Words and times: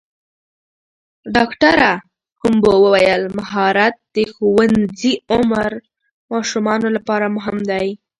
ډاکټره 1.35 1.91
هومبو 2.39 2.71
وویل 2.83 3.23
مهارت 3.37 3.95
د 4.15 4.17
ښوونځي 4.33 5.13
عمر 5.33 5.71
ماشومانو 6.31 6.87
لپاره 6.95 7.25
مهم 7.37 7.57
دی. 7.69 7.87